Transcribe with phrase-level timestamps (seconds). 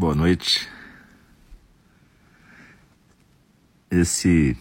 [0.00, 0.66] Boa noite.
[3.90, 4.56] Esse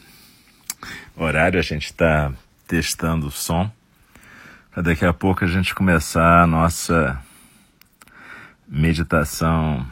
[1.15, 2.33] horário a gente está
[2.67, 3.71] testando o som
[4.69, 7.23] para daqui a pouco a gente começar a nossa
[8.67, 9.89] meditação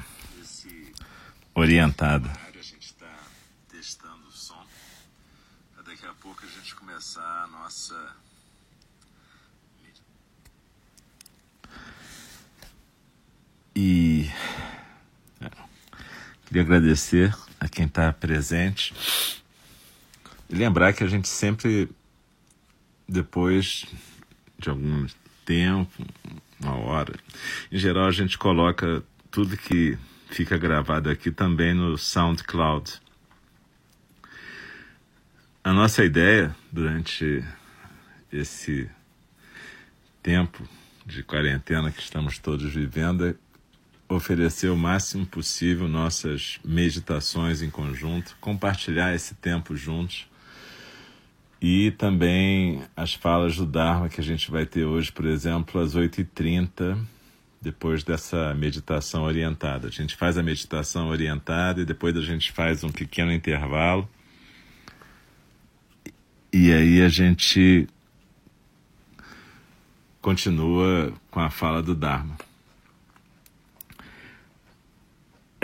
[1.55, 2.29] orientada.
[2.29, 3.07] A gente está
[3.69, 4.65] testando o som
[5.73, 7.95] para daqui a pouco a gente começar a nossa
[13.73, 14.29] e
[15.39, 15.49] é,
[16.59, 18.93] agradecer a quem está presente
[20.49, 21.89] e lembrar que a gente sempre
[23.07, 23.85] depois
[24.59, 25.05] de algum
[25.45, 26.05] tempo,
[26.59, 27.13] uma hora.
[27.71, 29.97] Em geral, a gente coloca tudo que
[30.29, 33.01] fica gravado aqui também no SoundCloud.
[35.63, 37.43] A nossa ideia durante
[38.31, 38.89] esse
[40.21, 40.67] tempo
[41.05, 43.35] de quarentena que estamos todos vivendo é
[44.09, 50.27] oferecer o máximo possível nossas meditações em conjunto, compartilhar esse tempo juntos
[51.61, 55.95] e também as falas do Dharma que a gente vai ter hoje, por exemplo, às
[55.95, 56.97] 8h30,
[57.61, 59.87] depois dessa meditação orientada.
[59.87, 64.07] A gente faz a meditação orientada e depois a gente faz um pequeno intervalo.
[66.53, 67.87] E aí a gente
[70.21, 72.37] continua com a fala do Dharma.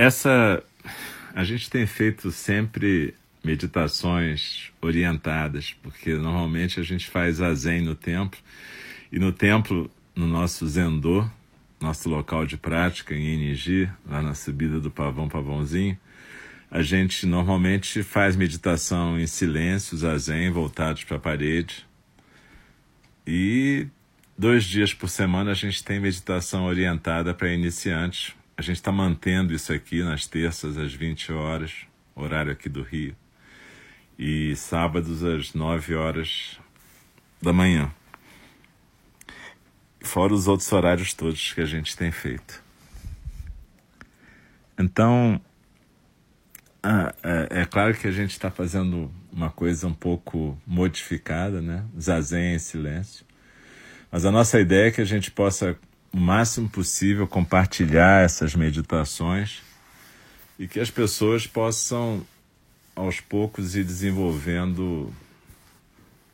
[0.04, 0.62] Essa
[1.34, 7.96] a gente tem feito sempre meditações orientadas, porque normalmente a gente faz a zen no
[7.96, 8.38] templo
[9.10, 11.26] e no templo, no nosso zendô,
[11.80, 15.98] nosso local de prática em Enigi, lá na subida do Pavão Pavãozinho,
[16.70, 21.88] a gente normalmente faz meditação em silêncio, zazen, voltados para a parede.
[23.26, 23.88] E
[24.38, 28.36] dois dias por semana a gente tem meditação orientada para iniciantes.
[28.56, 33.16] A gente está mantendo isso aqui nas terças às 20 horas, horário aqui do Rio
[34.18, 36.60] e sábados às 9 horas
[37.42, 37.92] da manhã.
[40.02, 42.62] Fora os outros horários todos que a gente tem feito.
[44.78, 45.42] Então,
[47.24, 51.86] é, é, claro que a gente está fazendo uma coisa um pouco modificada, né?
[52.00, 53.26] Zazen em silêncio.
[54.12, 55.78] Mas a nossa ideia é que a gente possa,
[56.14, 59.62] o máximo possível, compartilhar essas meditações
[60.60, 62.26] e que as pessoas possam
[62.96, 65.12] aos poucos ir desenvolvendo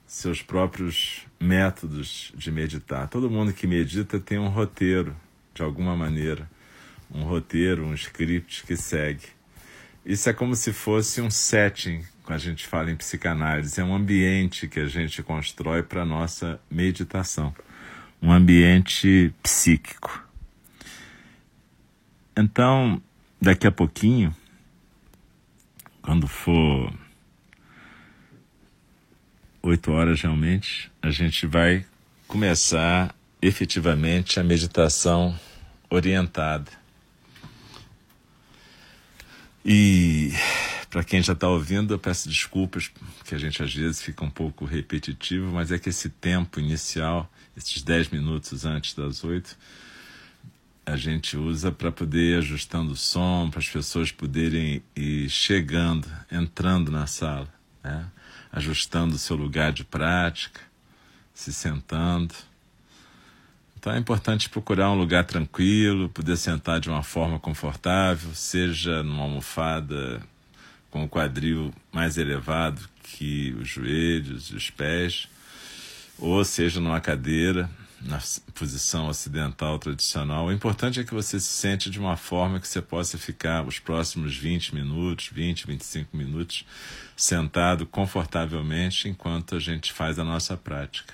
[0.05, 3.07] seus próprios métodos de meditar.
[3.07, 5.15] Todo mundo que medita tem um roteiro,
[5.53, 6.49] de alguma maneira,
[7.09, 9.27] um roteiro, um script que segue.
[10.05, 13.95] Isso é como se fosse um setting, quando a gente fala em psicanálise, é um
[13.95, 17.53] ambiente que a gente constrói para nossa meditação,
[18.21, 20.27] um ambiente psíquico.
[22.35, 23.01] Então,
[23.41, 24.35] daqui a pouquinho,
[26.01, 26.93] quando for
[29.61, 31.85] oito horas realmente, a gente vai
[32.27, 35.37] começar efetivamente a meditação
[35.89, 36.71] orientada.
[39.63, 40.31] E
[40.89, 42.87] para quem já está ouvindo, eu peço desculpas,
[43.17, 47.31] porque a gente às vezes fica um pouco repetitivo, mas é que esse tempo inicial,
[47.59, 49.57] esses dez minutos antes das oito,
[50.85, 56.07] a gente usa para poder ir ajustando o som, para as pessoas poderem ir chegando,
[56.31, 57.53] entrando na sala,
[57.83, 58.07] né?
[58.51, 60.61] ajustando o seu lugar de prática,
[61.33, 62.33] se sentando.
[63.77, 69.23] Então é importante procurar um lugar tranquilo, poder sentar de uma forma confortável, seja numa
[69.23, 70.21] almofada
[70.89, 75.27] com o quadril mais elevado que os joelhos e os pés,
[76.19, 77.69] ou seja numa cadeira
[78.01, 78.19] na
[78.53, 80.45] posição ocidental tradicional.
[80.45, 83.79] O importante é que você se sente de uma forma que você possa ficar os
[83.79, 86.65] próximos 20 minutos, 20, 25 minutos,
[87.15, 91.13] sentado confortavelmente enquanto a gente faz a nossa prática.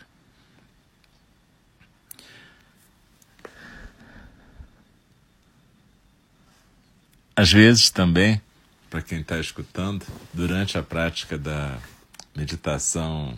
[7.36, 8.42] Às vezes também,
[8.90, 11.78] para quem está escutando, durante a prática da
[12.34, 13.38] meditação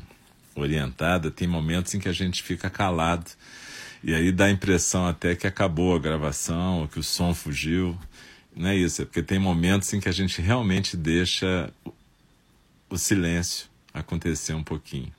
[0.62, 3.30] orientada, tem momentos em que a gente fica calado.
[4.04, 7.98] E aí dá a impressão até que acabou a gravação, ou que o som fugiu.
[8.56, 11.72] Não é isso, é porque tem momentos em que a gente realmente deixa
[12.90, 15.12] o silêncio acontecer um pouquinho.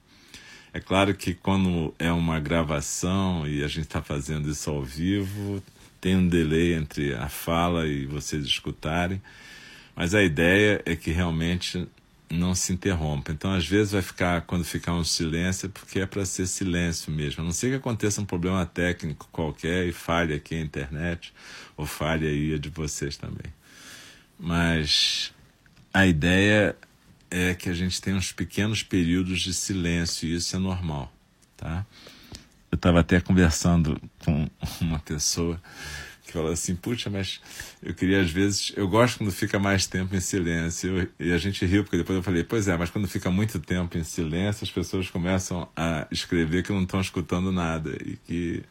[0.72, 5.62] É claro que quando é uma gravação e a gente está fazendo isso ao vivo,
[6.00, 9.20] tem um delay entre a fala e vocês escutarem,
[9.96, 11.88] mas a ideia é que realmente
[12.30, 13.32] não se interrompa.
[13.32, 17.10] Então, às vezes, vai ficar, quando ficar um silêncio, é porque é para ser silêncio
[17.10, 17.42] mesmo.
[17.42, 21.32] A não ser que aconteça um problema técnico qualquer e falhe aqui a internet,
[21.76, 23.52] ou falhe aí a de vocês também.
[24.38, 25.32] mas
[25.92, 26.76] a ideia
[27.30, 31.12] é que a gente tem uns pequenos períodos de silêncio e isso é normal,
[31.56, 31.84] tá?
[32.70, 34.48] Eu estava até conversando com
[34.80, 35.60] uma pessoa
[36.28, 37.40] que fala assim, puxa, mas
[37.82, 41.10] eu queria às vezes, eu gosto quando fica mais tempo em silêncio.
[41.18, 43.96] E a gente riu, porque depois eu falei, pois é, mas quando fica muito tempo
[43.96, 48.62] em silêncio, as pessoas começam a escrever que não estão escutando nada e que,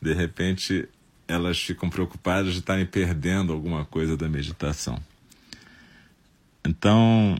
[0.00, 0.88] de repente,
[1.28, 4.98] elas ficam preocupadas de estarem perdendo alguma coisa da meditação.
[6.64, 7.36] Então,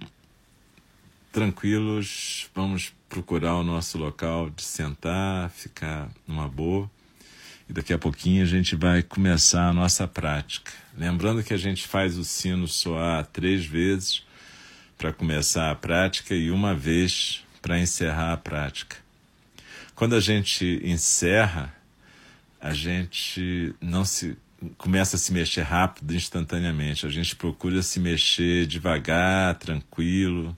[1.33, 6.91] tranquilos, vamos procurar o nosso local de sentar, ficar numa boa
[7.69, 10.73] e daqui a pouquinho a gente vai começar a nossa prática.
[10.97, 14.23] Lembrando que a gente faz o sino soar três vezes
[14.99, 18.97] para começar a prática e uma vez para encerrar a prática.
[19.95, 21.75] Quando a gente encerra,
[22.61, 24.37] a gente não se
[24.79, 27.07] começa a se mexer rápido, instantaneamente.
[27.07, 30.57] A gente procura se mexer devagar, tranquilo,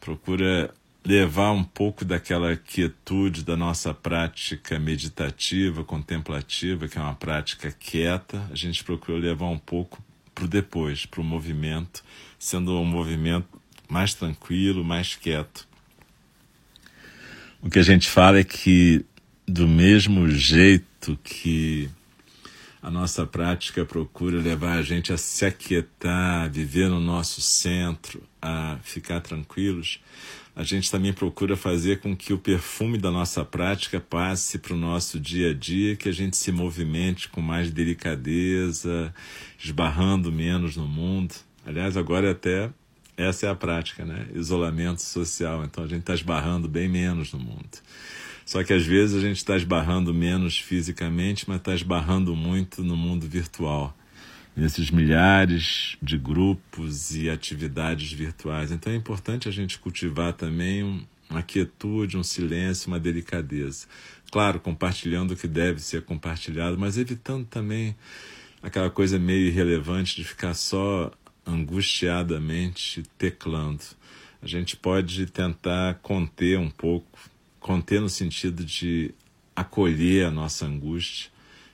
[0.00, 0.72] procura
[1.04, 8.46] levar um pouco daquela quietude da nossa prática meditativa, contemplativa, que é uma prática quieta,
[8.50, 10.02] a gente procurou levar um pouco
[10.34, 12.04] para o depois, para o movimento,
[12.38, 13.48] sendo um movimento
[13.88, 15.68] mais tranquilo, mais quieto.
[17.62, 19.04] O que a gente fala é que,
[19.46, 21.90] do mesmo jeito que
[22.82, 28.22] a nossa prática procura levar a gente a se aquietar, a viver no nosso centro,
[28.40, 30.00] a ficar tranquilos,
[30.54, 34.76] a gente também procura fazer com que o perfume da nossa prática passe para o
[34.76, 39.14] nosso dia a dia, que a gente se movimente com mais delicadeza,
[39.58, 41.34] esbarrando menos no mundo.
[41.64, 42.70] Aliás, agora até
[43.16, 44.26] essa é a prática, né?
[44.34, 45.64] Isolamento social.
[45.64, 47.78] Então a gente está esbarrando bem menos no mundo.
[48.50, 52.96] Só que às vezes a gente está esbarrando menos fisicamente, mas está esbarrando muito no
[52.96, 53.96] mundo virtual
[54.56, 58.72] nesses milhares de grupos e atividades virtuais.
[58.72, 61.00] Então é importante a gente cultivar também um,
[61.30, 63.86] uma quietude, um silêncio, uma delicadeza.
[64.32, 67.94] Claro, compartilhando o que deve ser compartilhado, mas evitando também
[68.60, 71.12] aquela coisa meio irrelevante de ficar só
[71.46, 73.84] angustiadamente teclando.
[74.42, 77.29] A gente pode tentar conter um pouco,
[77.60, 79.14] conter no sentido de
[79.54, 81.30] acolher a nossa angústia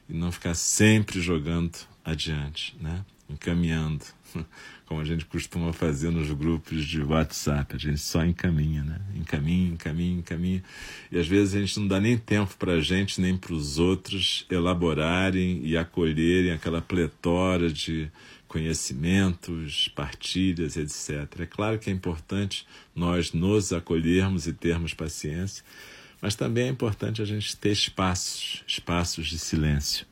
[0.09, 3.05] e não ficar sempre jogando adiante, né?
[3.29, 4.05] encaminhando,
[4.87, 9.01] como a gente costuma fazer nos grupos de WhatsApp, a gente só encaminha, né?
[9.17, 10.63] encaminha, encaminha, encaminha,
[11.11, 13.79] e às vezes a gente não dá nem tempo para a gente nem para os
[13.79, 18.11] outros elaborarem e acolherem aquela pletora de
[18.49, 21.41] conhecimentos, partilhas, etc.
[21.41, 25.65] É claro que é importante nós nos acolhermos e termos paciência,
[26.21, 30.07] mas também é importante a gente ter espaços, espaços de silêncio.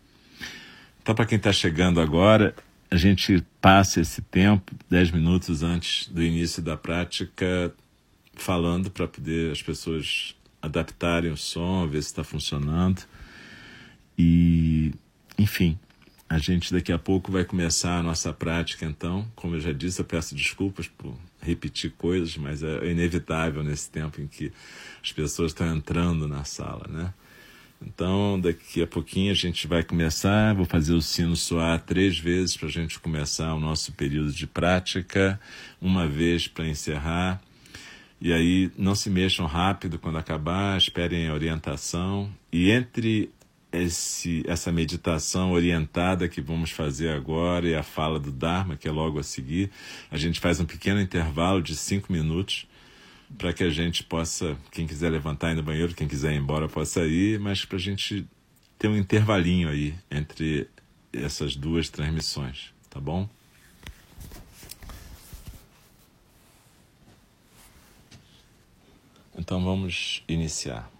[1.03, 2.55] Então, para quem está chegando agora,
[2.91, 7.75] a gente passa esse tempo, 10 minutos antes do início da prática,
[8.35, 13.03] falando para poder as pessoas adaptarem o som, ver se está funcionando.
[14.19, 14.93] E,
[15.38, 15.79] enfim,
[16.35, 19.25] a gente daqui a pouco vai começar a nossa prática, então.
[19.37, 24.21] Como eu já disse, eu peço desculpas por repetir coisas, mas é inevitável nesse tempo
[24.21, 24.53] em que
[25.00, 27.14] as pessoas estão entrando na sala, né?
[27.81, 30.55] Então, daqui a pouquinho a gente vai começar.
[30.55, 34.47] Vou fazer o sino soar três vezes para a gente começar o nosso período de
[34.47, 35.38] prática,
[35.81, 37.41] uma vez para encerrar.
[38.21, 42.29] E aí, não se mexam rápido quando acabar, esperem a orientação.
[42.50, 43.31] E entre
[43.75, 48.90] esse, essa meditação orientada que vamos fazer agora e a fala do Dharma, que é
[48.90, 49.71] logo a seguir,
[50.11, 52.66] a gente faz um pequeno intervalo de cinco minutos
[53.37, 56.69] para que a gente possa, quem quiser levantar ir no banheiro, quem quiser ir embora
[56.69, 58.26] possa ir, mas para a gente
[58.78, 60.69] ter um intervalinho aí entre
[61.12, 63.28] essas duas transmissões, tá bom?
[69.37, 70.94] Então vamos iniciar.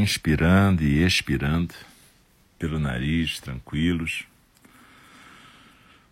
[0.00, 1.74] Inspirando e expirando
[2.58, 4.24] pelo nariz, tranquilos.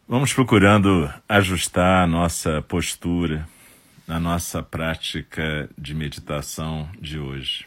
[0.07, 3.49] Vamos procurando ajustar a nossa postura
[4.07, 7.67] na nossa prática de meditação de hoje.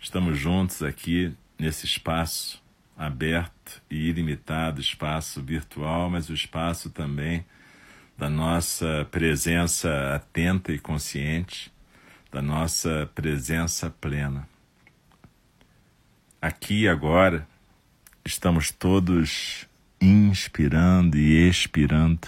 [0.00, 2.60] Estamos juntos aqui nesse espaço
[2.96, 7.44] aberto e ilimitado, espaço virtual, mas o espaço também
[8.18, 11.72] da nossa presença atenta e consciente,
[12.30, 14.46] da nossa presença plena.
[16.42, 17.46] Aqui e agora,
[18.24, 19.68] estamos todos
[20.00, 22.26] inspirando e expirando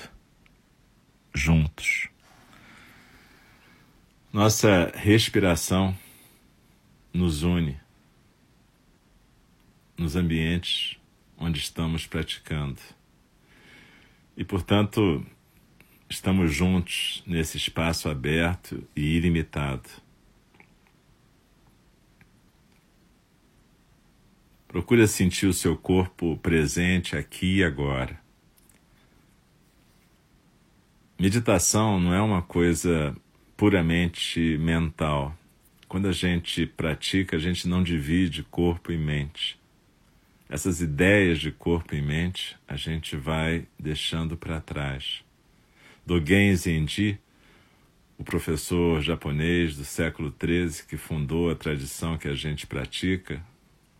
[1.34, 2.10] juntos.
[4.30, 5.96] Nossa respiração
[7.10, 7.80] nos une
[9.96, 10.98] nos ambientes
[11.38, 12.82] onde estamos praticando.
[14.36, 15.24] E, portanto,
[16.06, 19.88] estamos juntos nesse espaço aberto e ilimitado.
[24.72, 28.18] Procure sentir o seu corpo presente aqui e agora.
[31.20, 33.14] Meditação não é uma coisa
[33.54, 35.36] puramente mental.
[35.86, 39.60] Quando a gente pratica, a gente não divide corpo e mente.
[40.48, 45.22] Essas ideias de corpo e mente a gente vai deixando para trás.
[46.06, 47.20] Dogen Zenji,
[48.16, 53.44] o professor japonês do século XIII que fundou a tradição que a gente pratica,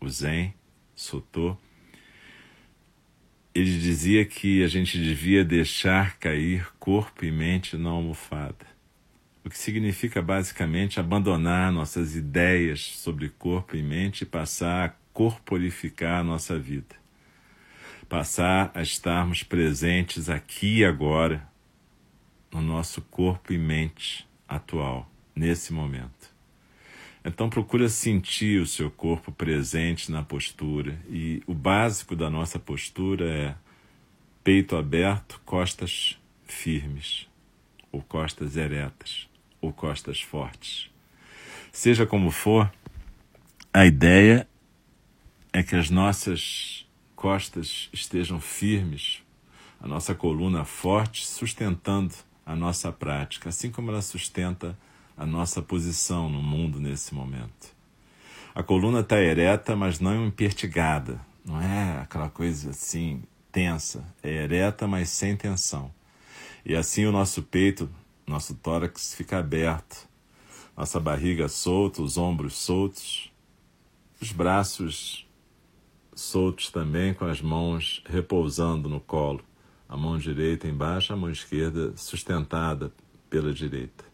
[0.01, 0.51] o Zen,
[1.03, 1.57] Soto,
[3.53, 8.65] ele dizia que a gente devia deixar cair corpo e mente na almofada,
[9.43, 16.21] o que significa basicamente abandonar nossas ideias sobre corpo e mente e passar a corporificar
[16.21, 16.95] a nossa vida,
[18.07, 21.45] passar a estarmos presentes aqui e agora,
[22.49, 26.32] no nosso corpo e mente atual, nesse momento.
[27.25, 33.29] Então procura sentir o seu corpo presente na postura e o básico da nossa postura
[33.29, 33.55] é
[34.43, 37.29] peito aberto, costas firmes,
[37.91, 39.29] ou costas eretas,
[39.61, 40.89] ou costas fortes.
[41.71, 42.69] Seja como for,
[43.73, 44.47] a ideia
[45.53, 49.23] é que as nossas costas estejam firmes,
[49.79, 52.13] a nossa coluna forte, sustentando
[52.45, 57.73] a nossa prática, assim como ela sustenta a a nossa posição no mundo nesse momento.
[58.55, 61.19] A coluna está ereta, mas não impertigada.
[61.45, 64.03] Não é aquela coisa assim tensa.
[64.21, 65.91] É ereta, mas sem tensão.
[66.65, 67.89] E assim o nosso peito,
[68.25, 70.07] nosso tórax fica aberto.
[70.75, 73.31] Nossa barriga solta, os ombros soltos,
[74.19, 75.27] os braços
[76.15, 79.43] soltos também, com as mãos repousando no colo.
[79.87, 82.91] A mão direita embaixo, a mão esquerda sustentada
[83.29, 84.12] pela direita.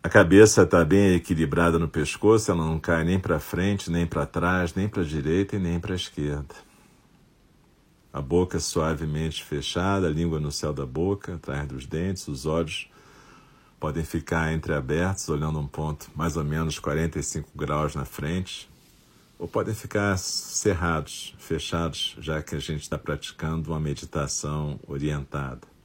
[0.00, 4.24] A cabeça está bem equilibrada no pescoço, ela não cai nem para frente, nem para
[4.24, 6.54] trás, nem para a direita e nem para a esquerda.
[8.12, 12.88] A boca suavemente fechada, a língua no céu da boca, atrás dos dentes, os olhos
[13.80, 18.70] podem ficar entreabertos, olhando um ponto mais ou menos 45 graus na frente,
[19.36, 25.77] ou podem ficar cerrados, fechados, já que a gente está praticando uma meditação orientada.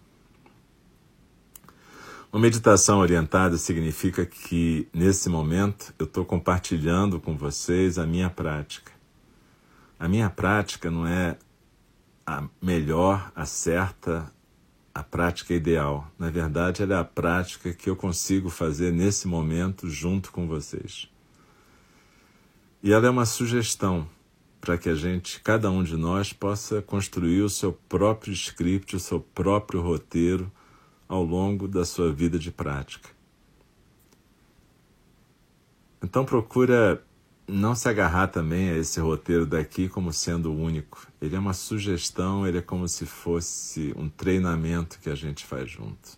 [2.34, 8.92] Uma meditação orientada significa que, nesse momento, eu estou compartilhando com vocês a minha prática.
[10.00, 11.38] A minha prática não é
[12.25, 14.34] a melhor, a certa,
[14.96, 16.08] a prática ideal.
[16.18, 21.08] Na verdade, ela é a prática que eu consigo fazer nesse momento junto com vocês.
[22.82, 24.10] E ela é uma sugestão
[24.60, 29.00] para que a gente, cada um de nós, possa construir o seu próprio script, o
[29.00, 30.52] seu próprio roteiro
[31.13, 33.08] ao longo da sua vida de prática.
[36.01, 37.05] Então procura
[37.48, 41.08] não se agarrar também a esse roteiro daqui como sendo o único.
[41.22, 45.70] Ele é uma sugestão, ele é como se fosse um treinamento que a gente faz
[45.70, 46.17] junto.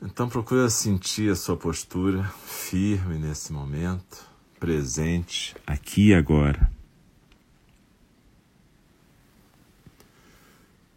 [0.00, 4.24] Então procura sentir a sua postura firme nesse momento,
[4.60, 6.77] presente, aqui e agora.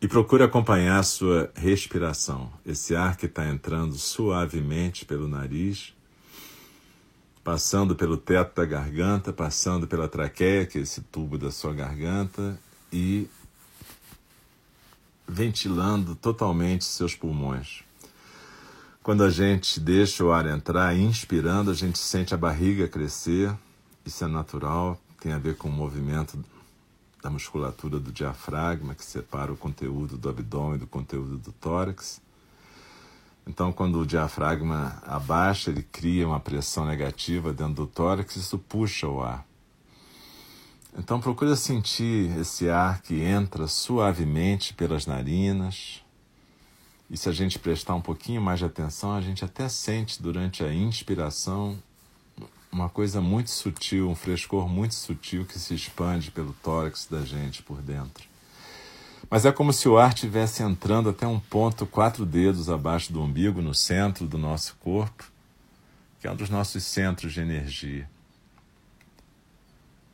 [0.01, 5.93] E procure acompanhar a sua respiração, esse ar que está entrando suavemente pelo nariz,
[7.43, 12.59] passando pelo teto da garganta, passando pela traqueia, que é esse tubo da sua garganta,
[12.91, 13.29] e
[15.27, 17.83] ventilando totalmente seus pulmões.
[19.03, 23.53] Quando a gente deixa o ar entrar, inspirando, a gente sente a barriga crescer,
[24.03, 26.43] isso é natural, tem a ver com o movimento
[27.21, 32.21] da musculatura do diafragma, que separa o conteúdo do abdômen do conteúdo do tórax.
[33.45, 39.07] Então, quando o diafragma abaixa, ele cria uma pressão negativa dentro do tórax, isso puxa
[39.07, 39.45] o ar.
[40.97, 46.03] Então, procura sentir esse ar que entra suavemente pelas narinas.
[47.09, 50.63] E se a gente prestar um pouquinho mais de atenção, a gente até sente durante
[50.63, 51.81] a inspiração
[52.71, 57.61] uma coisa muito sutil, um frescor muito sutil que se expande pelo tórax da gente
[57.61, 58.25] por dentro.
[59.29, 63.21] Mas é como se o ar estivesse entrando até um ponto quatro dedos abaixo do
[63.21, 65.29] umbigo, no centro do nosso corpo,
[66.19, 68.09] que é um dos nossos centros de energia.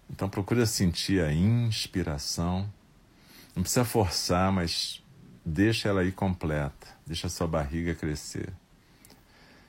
[0.10, 2.72] Então procura sentir a inspiração.
[3.56, 5.04] Não precisa forçar, mas
[5.46, 6.88] deixa ela ir completa.
[7.06, 8.54] Deixa a sua barriga crescer.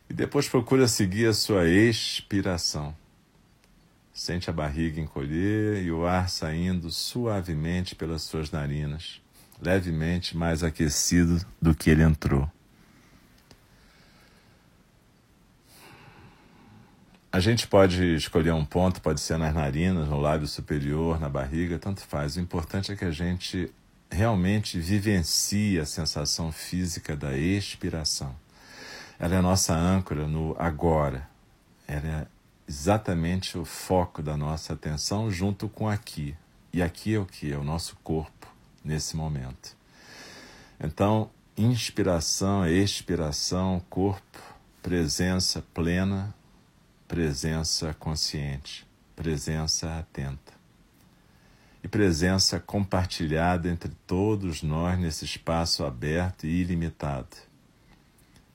[0.08, 2.94] E depois procura seguir a sua expiração.
[4.12, 9.20] Sente a barriga encolher e o ar saindo suavemente pelas suas narinas
[9.60, 12.50] levemente mais aquecido do que ele entrou.
[17.30, 21.78] A gente pode escolher um ponto, pode ser nas narinas, no lábio superior, na barriga,
[21.78, 22.36] tanto faz.
[22.36, 23.70] O importante é que a gente
[24.10, 28.34] realmente vivencie a sensação física da expiração.
[29.18, 31.28] Ela é a nossa âncora no agora.
[31.86, 32.26] Ela é
[32.68, 36.36] exatamente o foco da nossa atenção junto com aqui.
[36.72, 37.50] E aqui é o que?
[37.50, 38.46] É o nosso corpo
[38.84, 39.76] nesse momento.
[40.78, 44.38] Então, inspiração, expiração, corpo,
[44.80, 46.32] presença plena,
[47.08, 50.52] presença consciente, presença atenta.
[51.82, 57.47] E presença compartilhada entre todos nós nesse espaço aberto e ilimitado.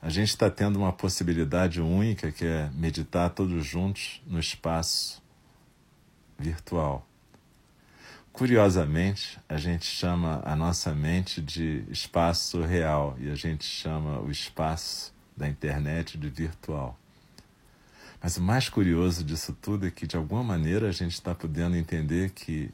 [0.03, 5.23] A gente está tendo uma possibilidade única que é meditar todos juntos no espaço
[6.37, 7.07] virtual
[8.33, 14.31] Curiosamente, a gente chama a nossa mente de espaço real e a gente chama o
[14.31, 16.97] espaço da internet de virtual.
[18.19, 21.75] Mas o mais curioso disso tudo é que, de alguma maneira, a gente está podendo
[21.75, 22.71] entender que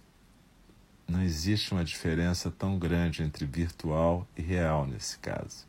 [1.06, 5.68] não existe uma diferença tão grande entre virtual e real nesse caso.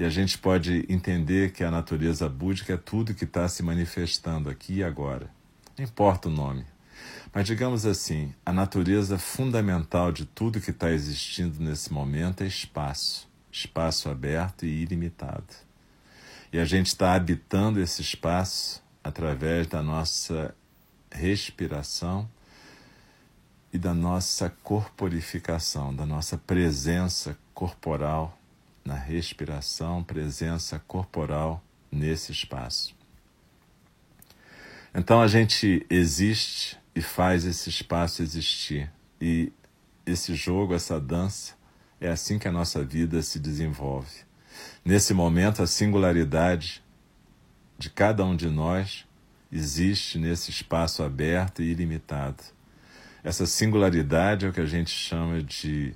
[0.00, 4.48] E a gente pode entender que a natureza búdica é tudo que está se manifestando
[4.48, 5.28] aqui e agora.
[5.76, 6.64] Não importa o nome,
[7.34, 13.28] mas digamos assim, a natureza fundamental de tudo que está existindo nesse momento é espaço,
[13.52, 15.54] espaço aberto e ilimitado.
[16.50, 20.54] E a gente está habitando esse espaço através da nossa
[21.12, 22.26] respiração
[23.70, 28.39] e da nossa corporificação, da nossa presença corporal
[28.90, 32.92] na respiração, presença corporal nesse espaço.
[34.92, 38.90] Então a gente existe e faz esse espaço existir.
[39.20, 39.52] E
[40.04, 41.54] esse jogo, essa dança,
[42.00, 44.24] é assim que a nossa vida se desenvolve.
[44.84, 46.82] Nesse momento, a singularidade
[47.78, 49.06] de cada um de nós
[49.52, 52.42] existe nesse espaço aberto e ilimitado.
[53.22, 55.94] Essa singularidade é o que a gente chama de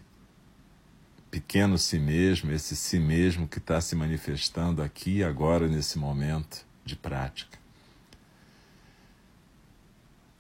[1.35, 6.65] pequeno si mesmo, esse si mesmo que está se manifestando aqui e agora nesse momento
[6.85, 7.59] de prática.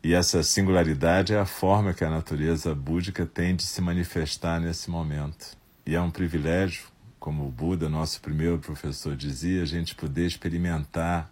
[0.05, 4.89] E essa singularidade é a forma que a natureza búdica tem de se manifestar nesse
[4.89, 5.57] momento.
[5.85, 6.85] E é um privilégio,
[7.19, 11.29] como o Buda, nosso primeiro professor, dizia, a gente poder experimentar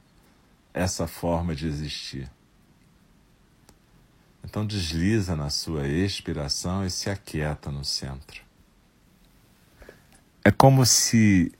[0.74, 2.28] essa forma de existir.
[4.42, 8.42] Então desliza na sua expiração e se aquieta no centro.
[10.44, 11.52] É como se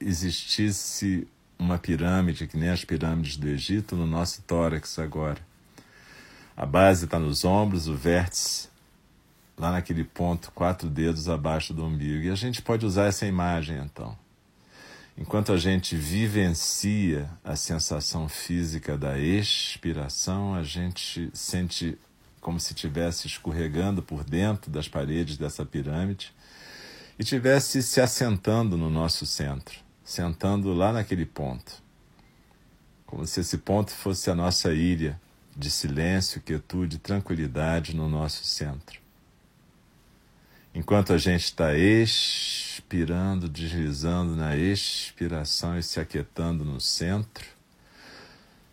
[0.00, 5.38] existisse uma pirâmide, que nem as pirâmides do Egito, no nosso tórax agora.
[6.56, 8.68] A base está nos ombros, o vértice
[9.56, 12.24] lá naquele ponto, quatro dedos abaixo do umbigo.
[12.24, 14.18] E a gente pode usar essa imagem então.
[15.16, 21.96] Enquanto a gente vivencia a sensação física da expiração, a gente sente
[22.40, 26.34] como se estivesse escorregando por dentro das paredes dessa pirâmide
[27.18, 31.82] e estivesse se assentando no nosso centro, sentando lá naquele ponto.
[33.06, 35.20] Como se esse ponto fosse a nossa ilha,
[35.56, 39.00] de silêncio, quietude, tranquilidade no nosso centro.
[40.74, 47.46] Enquanto a gente está expirando, deslizando na expiração e se aquietando no centro,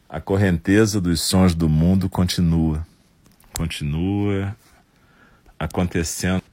[0.09, 2.85] a correnteza dos sons do mundo continua,
[3.53, 4.53] continua
[5.57, 6.43] acontecendo.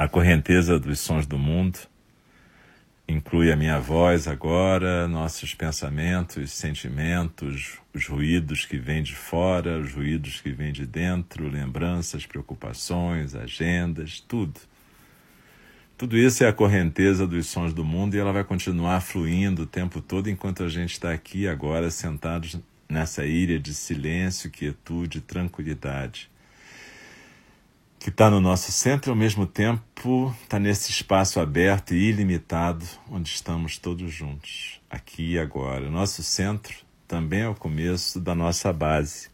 [0.00, 1.78] A correnteza dos sons do mundo
[3.06, 9.92] inclui a minha voz agora, nossos pensamentos, sentimentos, os ruídos que vêm de fora, os
[9.92, 14.58] ruídos que vêm de dentro, lembranças, preocupações, agendas, tudo.
[15.98, 19.66] Tudo isso é a correnteza dos sons do mundo e ela vai continuar fluindo o
[19.66, 22.58] tempo todo enquanto a gente está aqui agora sentados
[22.88, 26.30] nessa ilha de silêncio, quietude, tranquilidade
[28.00, 32.82] que está no nosso centro e ao mesmo tempo está nesse espaço aberto e ilimitado
[33.10, 35.90] onde estamos todos juntos, aqui e agora.
[35.90, 36.74] Nosso centro
[37.06, 39.28] também é o começo da nossa base.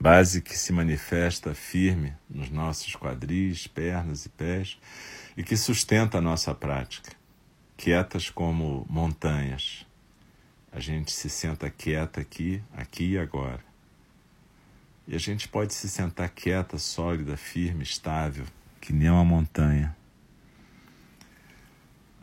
[0.00, 4.78] base que se manifesta firme nos nossos quadris, pernas e pés
[5.36, 7.10] e que sustenta a nossa prática,
[7.76, 9.84] quietas como montanhas.
[10.70, 13.64] A gente se senta quieta aqui, aqui e agora.
[15.06, 18.44] E a gente pode se sentar quieta, sólida, firme, estável,
[18.80, 19.96] que nem uma montanha.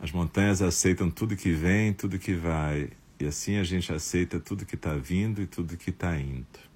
[0.00, 4.66] As montanhas aceitam tudo que vem, tudo que vai, e assim a gente aceita tudo
[4.66, 6.74] que está vindo e tudo que está indo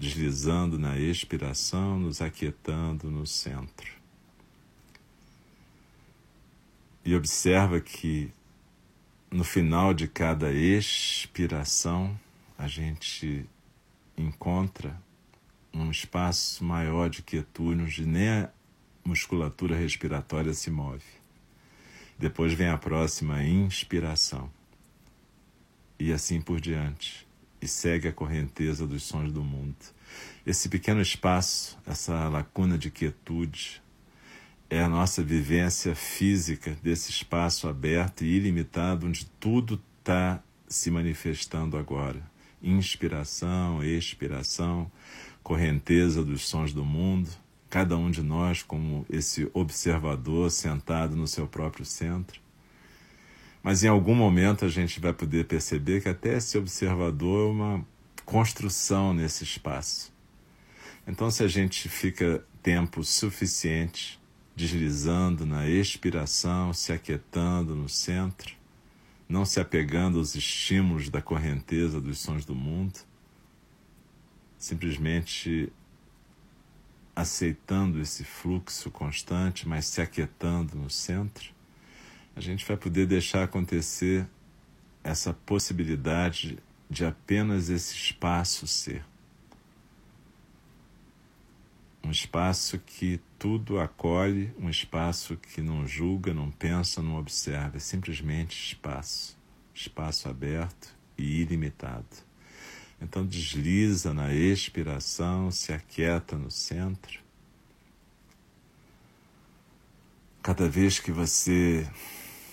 [0.00, 3.92] deslizando na expiração, nos aquietando no centro.
[7.04, 8.32] E observa que
[9.30, 12.18] no final de cada expiração
[12.56, 13.44] a gente
[14.16, 14.98] encontra
[15.72, 18.50] um espaço maior de quietude, onde nem a
[19.04, 21.04] musculatura respiratória se move.
[22.18, 24.50] Depois vem a próxima inspiração.
[25.98, 27.28] E assim por diante
[27.60, 29.76] e segue a correnteza dos sons do mundo.
[30.46, 33.82] Esse pequeno espaço, essa lacuna de quietude,
[34.68, 41.76] é a nossa vivência física desse espaço aberto e ilimitado onde tudo está se manifestando
[41.76, 42.22] agora.
[42.62, 44.90] Inspiração, expiração,
[45.42, 47.28] correnteza dos sons do mundo,
[47.68, 52.40] cada um de nós como esse observador sentado no seu próprio centro.
[53.62, 57.86] Mas em algum momento a gente vai poder perceber que até esse observador é uma
[58.24, 60.12] construção nesse espaço.
[61.06, 64.20] Então, se a gente fica tempo suficiente
[64.54, 68.54] deslizando na expiração, se aquietando no centro,
[69.28, 72.98] não se apegando aos estímulos da correnteza dos sons do mundo,
[74.60, 75.72] simplesmente
[77.16, 81.52] aceitando esse fluxo constante, mas se aquietando no centro,
[82.36, 84.28] a gente vai poder deixar acontecer
[85.02, 89.02] essa possibilidade de apenas esse espaço ser.
[92.04, 97.80] Um espaço que tudo acolhe, um espaço que não julga, não pensa, não observa, é
[97.80, 99.38] simplesmente espaço.
[99.74, 102.29] Espaço aberto e ilimitado.
[103.00, 107.20] Então desliza na expiração, se aquieta no centro.
[110.42, 111.88] Cada vez que você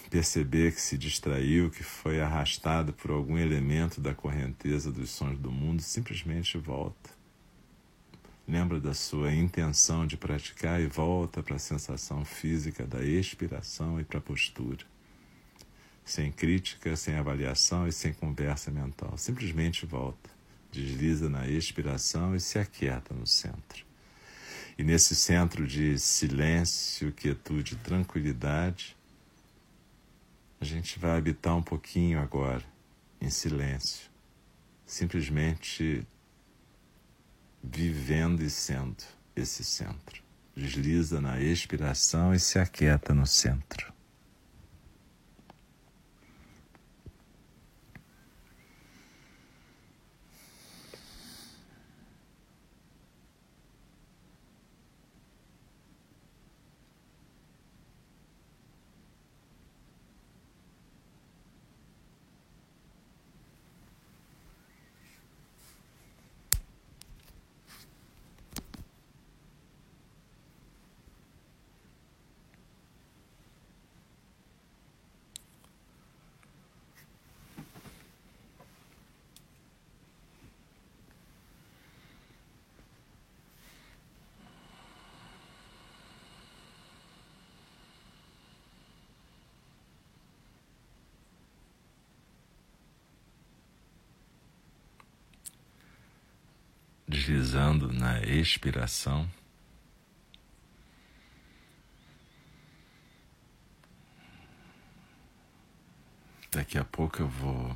[0.09, 5.51] perceber que se distraiu, que foi arrastado por algum elemento da correnteza dos sons do
[5.51, 7.09] mundo, simplesmente volta.
[8.47, 14.05] Lembra da sua intenção de praticar e volta para a sensação física da expiração e
[14.05, 14.85] para a postura.
[16.05, 19.17] Sem crítica, sem avaliação e sem conversa mental.
[19.17, 20.36] Simplesmente volta.
[20.71, 23.85] Desliza na expiração e se aquieta no centro.
[24.77, 28.95] E nesse centro de silêncio, quietude, tranquilidade,
[30.61, 32.63] a gente vai habitar um pouquinho agora,
[33.19, 34.09] em silêncio,
[34.85, 36.05] simplesmente
[37.63, 39.03] vivendo e sendo
[39.35, 40.21] esse centro.
[40.55, 43.96] Desliza na expiração e se aquieta no centro.
[97.27, 99.29] Deslizando na expiração.
[106.49, 107.75] Daqui a pouco eu vou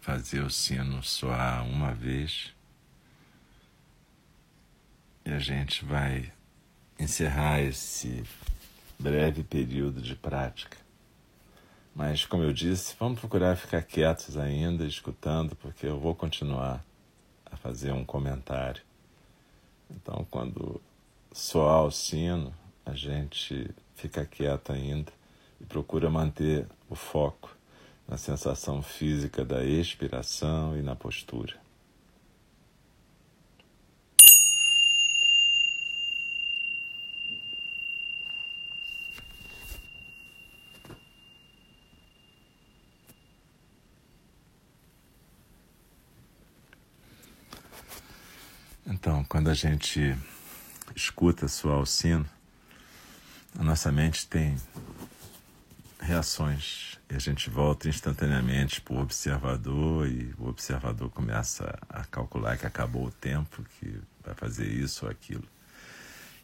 [0.00, 2.52] fazer o sino soar uma vez
[5.24, 6.32] e a gente vai
[6.98, 8.24] encerrar esse
[8.98, 10.76] breve período de prática.
[11.94, 16.82] Mas, como eu disse, vamos procurar ficar quietos ainda, escutando, porque eu vou continuar
[17.52, 18.82] a fazer um comentário.
[19.90, 20.80] Então, quando
[21.30, 22.52] soar o sino,
[22.84, 25.12] a gente fica quieto ainda
[25.60, 27.54] e procura manter o foco
[28.08, 31.54] na sensação física da expiração e na postura.
[49.28, 50.16] Quando a gente
[50.94, 52.26] escuta sua sino,
[53.58, 54.56] a nossa mente tem
[56.00, 62.56] reações e a gente volta instantaneamente para o observador e o observador começa a calcular
[62.56, 65.44] que acabou o tempo, que vai fazer isso ou aquilo.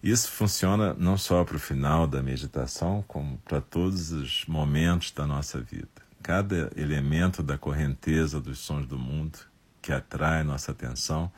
[0.02, 5.26] Isso funciona não só para o final da meditação, como para todos os momentos da
[5.26, 5.88] nossa vida.
[6.22, 9.38] Cada elemento da correnteza dos sons do mundo
[9.80, 11.32] que atrai nossa atenção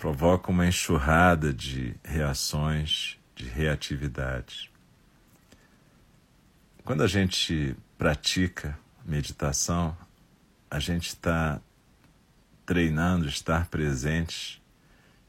[0.00, 4.72] provoca uma enxurrada de reações, de reatividade.
[6.82, 9.94] Quando a gente pratica meditação,
[10.70, 11.60] a gente está
[12.64, 14.58] treinando estar presentes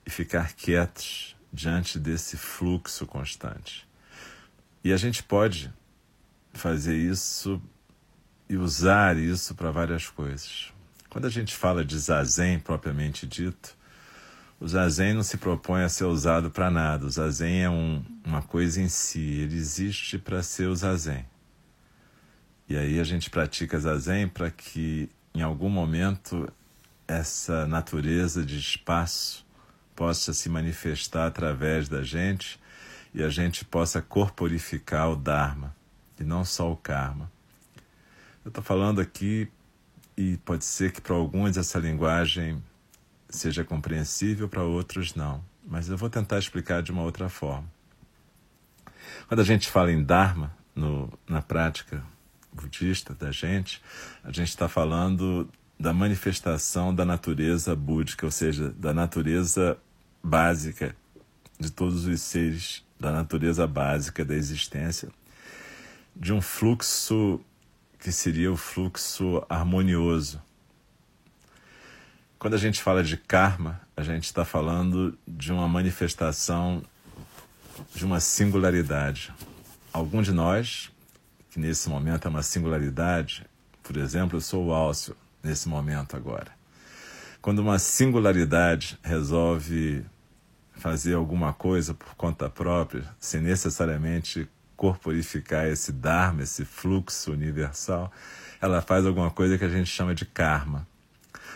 [0.05, 3.85] e ficar quietos diante desse fluxo constante.
[4.81, 5.69] E a gente pode
[6.53, 7.61] fazer isso
[8.47, 10.71] e usar isso para várias coisas.
[11.09, 13.80] Quando a gente fala de zazen propriamente dito,
[14.61, 17.07] o zazen não se propõe a ser usado para nada.
[17.07, 21.25] O zazen é um, uma coisa em si, ele existe para ser o zazen.
[22.69, 26.47] E aí a gente pratica zazen para que em algum momento
[27.07, 29.43] essa natureza de espaço
[29.95, 32.59] possa se manifestar através da gente
[33.15, 35.75] e a gente possa corporificar o Dharma
[36.19, 37.31] e não só o Karma.
[38.45, 39.49] Eu estou falando aqui
[40.15, 42.61] e pode ser que para alguns essa linguagem
[43.37, 45.43] seja compreensível, para outros não.
[45.65, 47.67] Mas eu vou tentar explicar de uma outra forma.
[49.27, 52.03] Quando a gente fala em Dharma, no, na prática
[52.51, 53.81] budista da gente,
[54.23, 59.77] a gente está falando da manifestação da natureza búdica, ou seja, da natureza
[60.23, 60.95] básica
[61.59, 65.09] de todos os seres, da natureza básica da existência,
[66.15, 67.39] de um fluxo
[67.99, 70.41] que seria o fluxo harmonioso,
[72.41, 76.81] quando a gente fala de karma, a gente está falando de uma manifestação
[77.93, 79.31] de uma singularidade.
[79.93, 80.89] Algum de nós,
[81.51, 83.45] que nesse momento é uma singularidade,
[83.83, 86.51] por exemplo, eu sou o Álcio nesse momento agora.
[87.43, 90.03] Quando uma singularidade resolve
[90.73, 98.11] fazer alguma coisa por conta própria, sem necessariamente corporificar esse Dharma, esse fluxo universal,
[98.59, 100.89] ela faz alguma coisa que a gente chama de karma.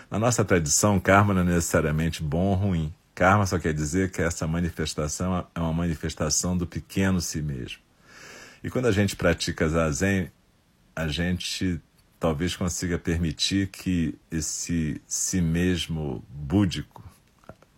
[0.09, 2.93] Na nossa tradição, karma não é necessariamente bom ou ruim.
[3.13, 7.79] Karma só quer dizer que essa manifestação é uma manifestação do pequeno si mesmo.
[8.63, 10.31] E quando a gente pratica zazen,
[10.95, 11.81] a gente
[12.19, 17.03] talvez consiga permitir que esse si mesmo búdico,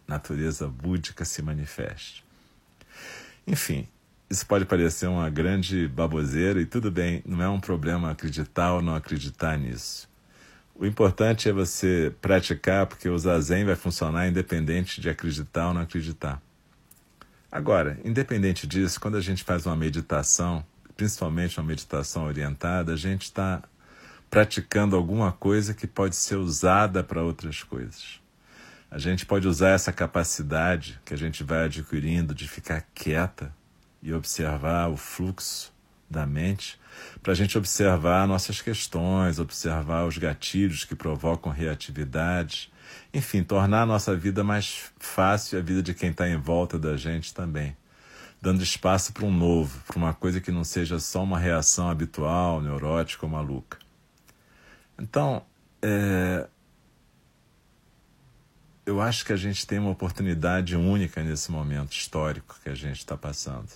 [0.07, 2.23] natureza búdica, se manifeste.
[3.45, 3.87] Enfim,
[4.29, 8.81] isso pode parecer uma grande baboseira e tudo bem, não é um problema acreditar ou
[8.81, 10.09] não acreditar nisso.
[10.79, 15.81] O importante é você praticar, porque o zazen vai funcionar independente de acreditar ou não
[15.81, 16.39] acreditar.
[17.51, 20.63] Agora, independente disso, quando a gente faz uma meditação,
[20.95, 23.63] principalmente uma meditação orientada, a gente está
[24.29, 28.19] praticando alguma coisa que pode ser usada para outras coisas.
[28.91, 33.51] A gente pode usar essa capacidade que a gente vai adquirindo de ficar quieta
[33.99, 35.73] e observar o fluxo
[36.07, 36.79] da mente,
[37.21, 42.71] para a gente observar nossas questões, observar os gatilhos que provocam reatividade,
[43.13, 46.77] enfim, tornar a nossa vida mais fácil e a vida de quem está em volta
[46.77, 47.75] da gente também,
[48.41, 52.61] dando espaço para um novo, para uma coisa que não seja só uma reação habitual,
[52.61, 53.77] neurótica ou maluca.
[54.99, 55.43] Então,
[55.81, 56.47] é,
[58.85, 62.99] eu acho que a gente tem uma oportunidade única nesse momento histórico que a gente
[62.99, 63.69] está passando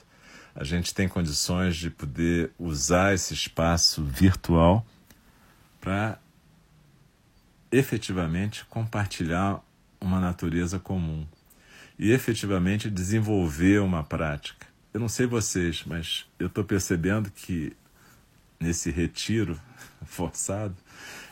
[0.56, 4.86] a gente tem condições de poder usar esse espaço virtual
[5.80, 6.20] para
[7.72, 9.62] efetivamente compartilhar
[10.00, 11.26] uma natureza comum
[11.98, 14.68] e efetivamente desenvolver uma prática.
[14.94, 17.76] Eu não sei vocês, mas eu estou percebendo que
[18.60, 19.60] nesse retiro
[20.06, 20.76] forçado,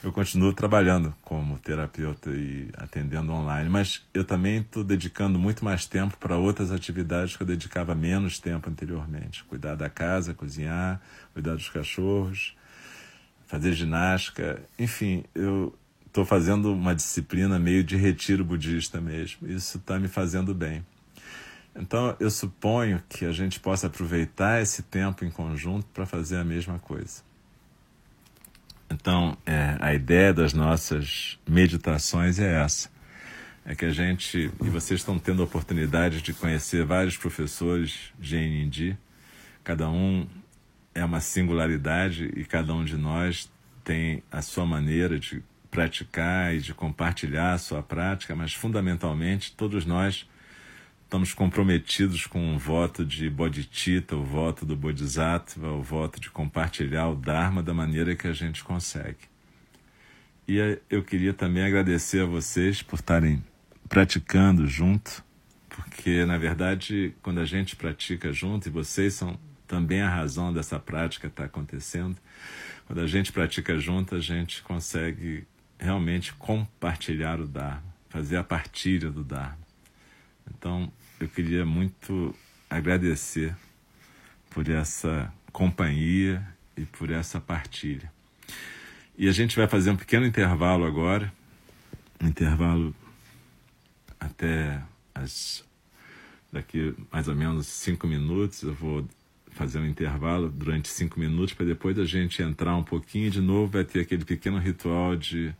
[0.02, 5.86] eu continuo trabalhando como terapeuta e atendendo online, mas eu também estou dedicando muito mais
[5.86, 9.44] tempo para outras atividades que eu dedicava menos tempo anteriormente.
[9.44, 11.02] Cuidar da casa, cozinhar,
[11.34, 12.56] cuidar dos cachorros,
[13.46, 15.76] fazer ginástica, enfim, eu
[16.08, 19.48] estou fazendo uma disciplina meio de retiro budista mesmo.
[19.50, 20.86] Isso está me fazendo bem.
[21.76, 26.44] Então, eu suponho que a gente possa aproveitar esse tempo em conjunto para fazer a
[26.44, 27.29] mesma coisa.
[28.92, 32.90] Então, é, a ideia das nossas meditações é essa.
[33.66, 38.36] É que a gente, e vocês estão tendo a oportunidade de conhecer vários professores de
[38.36, 38.98] NND,
[39.64, 40.28] cada um
[40.96, 43.52] é uma singularidade e cada um de nós
[43.84, 49.86] tem a sua maneira de praticar e de compartilhar a sua prática, mas fundamentalmente todos
[49.86, 50.28] nós
[51.10, 57.08] estamos comprometidos com o voto de Bodhicitta, o voto do Bodhisattva, o voto de compartilhar
[57.08, 59.18] o Dharma da maneira que a gente consegue.
[60.48, 63.44] E eu queria também agradecer a vocês por estarem
[63.90, 65.24] praticando junto,
[65.68, 69.36] porque na verdade, quando a gente pratica junto, e vocês são
[69.68, 72.18] também a razão dessa prática estar acontecendo,
[72.86, 75.48] quando a gente pratica junto, a gente consegue
[75.80, 79.58] realmente compartilhar o Dharma, fazer a partilha do Dharma.
[80.56, 82.34] Então, eu queria muito
[82.70, 83.56] agradecer
[84.50, 86.46] por essa companhia
[86.78, 88.12] e por essa partilha.
[89.18, 91.32] E a gente vai fazer um pequeno intervalo agora,
[92.22, 92.96] um intervalo
[94.20, 94.82] até
[95.14, 95.64] as
[96.52, 98.64] daqui mais ou menos cinco minutos.
[98.64, 99.08] Eu vou
[99.52, 103.72] fazer um intervalo durante cinco minutos para depois a gente entrar um pouquinho de novo.
[103.72, 105.54] Vai ter aquele pequeno ritual de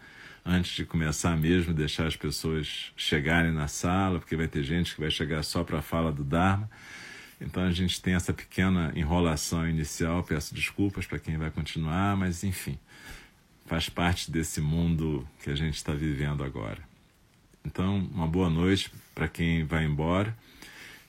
[0.46, 5.02] antes de começar mesmo, deixar as pessoas chegarem na sala, porque vai ter gente que
[5.02, 6.70] vai chegar só para a fala do Dharma.
[7.42, 12.44] Então a gente tem essa pequena enrolação inicial, peço desculpas para quem vai continuar, mas
[12.44, 12.78] enfim,
[13.66, 16.82] faz parte desse mundo que a gente está vivendo agora.
[17.64, 20.36] Então, uma boa noite para quem vai embora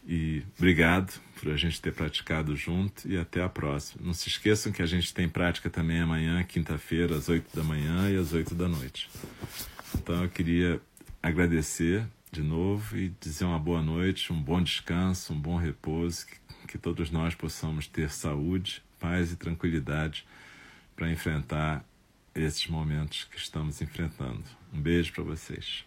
[0.06, 4.04] e obrigado por a gente ter praticado junto e até a próxima.
[4.04, 8.10] Não se esqueçam que a gente tem prática também amanhã, quinta-feira, às 8 da manhã
[8.10, 9.08] e às 8 da noite.
[9.94, 10.80] Então eu queria
[11.22, 16.36] agradecer de novo e dizer uma boa noite, um bom descanso, um bom repouso, que,
[16.68, 20.26] que todos nós possamos ter saúde, paz e tranquilidade
[20.94, 21.84] para enfrentar
[22.34, 24.44] esses momentos que estamos enfrentando.
[24.72, 25.84] Um beijo para vocês.